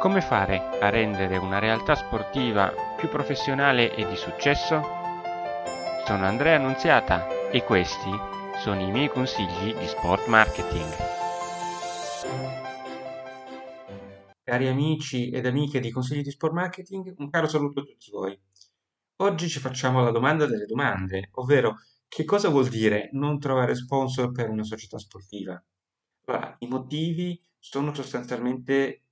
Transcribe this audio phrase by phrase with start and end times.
[0.00, 4.80] Come fare a rendere una realtà sportiva più professionale e di successo?
[6.06, 8.10] Sono Andrea Annunziata e questi
[8.56, 10.90] sono i miei consigli di sport marketing.
[14.42, 18.40] Cari amici ed amiche di Consigli di Sport Marketing, un caro saluto a tutti voi.
[19.16, 21.76] Oggi ci facciamo la domanda delle domande, ovvero
[22.08, 25.62] che cosa vuol dire non trovare sponsor per una società sportiva?
[26.24, 29.02] Allora, i motivi sono sostanzialmente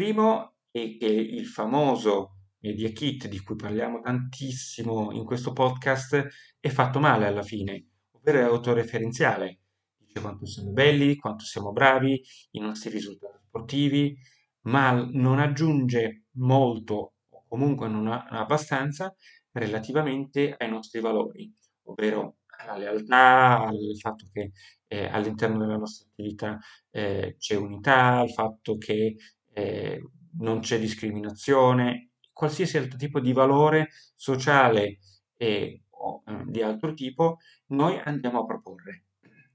[0.00, 6.26] primo è che il famoso Media Kit di cui parliamo tantissimo in questo podcast
[6.58, 9.58] è fatto male alla fine, ovvero è autoreferenziale.
[9.98, 12.18] Dice quanto siamo belli, quanto siamo bravi,
[12.52, 14.16] i nostri risultati sportivi,
[14.62, 19.14] ma non aggiunge molto o comunque non abbastanza
[19.52, 21.54] relativamente ai nostri valori,
[21.88, 24.52] ovvero alla lealtà, al fatto che
[24.86, 26.58] eh, all'interno della nostra attività
[26.88, 29.16] eh, c'è unità, al fatto che
[29.60, 30.02] eh,
[30.38, 34.98] non c'è discriminazione, qualsiasi altro tipo di valore sociale
[35.36, 39.04] e o eh, di altro tipo, noi andiamo a proporre.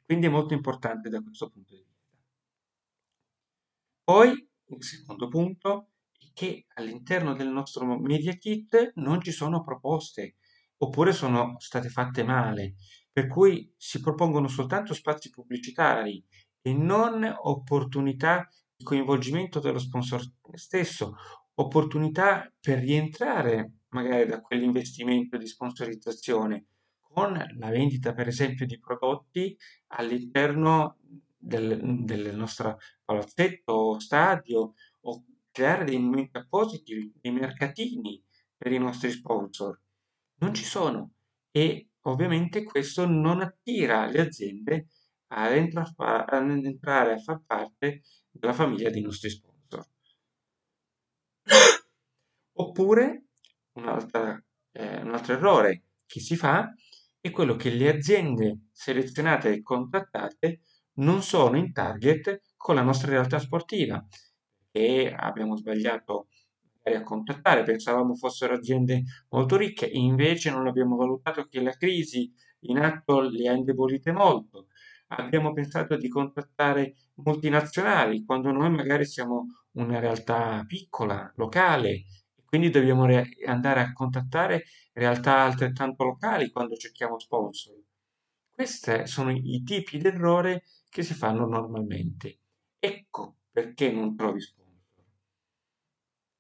[0.04, 1.94] Quindi è molto importante da questo punto di vista.
[4.04, 10.36] Poi, il secondo punto è che all'interno del nostro Media Kit non ci sono proposte,
[10.78, 12.76] oppure sono state fatte male,
[13.12, 16.24] per cui si propongono soltanto spazi pubblicitari
[16.62, 18.48] e non opportunità
[18.86, 20.22] coinvolgimento dello sponsor
[20.54, 21.16] stesso,
[21.56, 26.68] opportunità per rientrare magari da quell'investimento di sponsorizzazione
[27.00, 30.98] con la vendita per esempio di prodotti all'interno
[31.36, 38.22] del, del nostro palazzetto o stadio o creare dei momenti appositi, dei mercatini
[38.58, 39.80] per i nostri sponsor.
[40.40, 41.14] Non ci sono
[41.52, 44.88] e ovviamente questo non attira le aziende
[45.28, 48.02] ad, entra- ad entrare a far parte
[48.46, 49.86] della famiglia dei nostri sponsor.
[52.58, 53.26] Oppure
[53.74, 56.72] eh, un altro errore che si fa
[57.20, 60.62] è quello che le aziende selezionate e contattate
[60.98, 64.06] non sono in target con la nostra realtà sportiva
[64.72, 66.28] e abbiamo sbagliato
[66.84, 72.32] a contattare, pensavamo fossero aziende molto ricche, invece non abbiamo valutato che la crisi
[72.68, 74.68] in atto le ha indebolite molto.
[75.08, 82.04] Abbiamo pensato di contattare multinazionali quando noi magari siamo una realtà piccola, locale,
[82.46, 87.76] quindi dobbiamo re- andare a contattare realtà altrettanto locali quando cerchiamo sponsor.
[88.52, 92.40] Questi sono i tipi di errore che si fanno normalmente.
[92.80, 95.04] Ecco perché non trovi sponsor.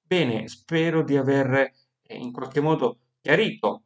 [0.08, 1.72] Bene, spero di aver
[2.02, 3.84] eh, in qualche modo chiarito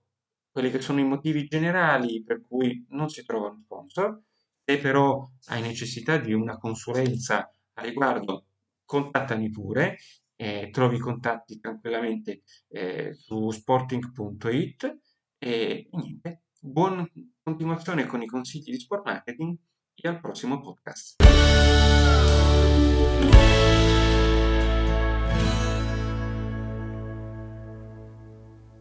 [0.51, 4.21] quelli che sono i motivi generali per cui non si trovano sponsor.
[4.69, 8.45] Se però hai necessità di una consulenza a riguardo,
[8.85, 9.97] contattami pure,
[10.35, 14.99] eh, trovi i contatti tranquillamente eh, su sporting.it
[15.39, 17.03] e niente, buona
[17.41, 19.57] continuazione con i consigli di sport marketing
[19.95, 21.15] e al prossimo podcast.